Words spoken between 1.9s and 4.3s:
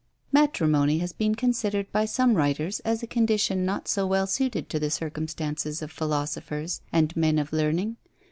by some writers as a condition not so well